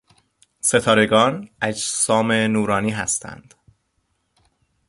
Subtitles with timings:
[0.61, 3.53] ستارگان اجسام نورانی هستند.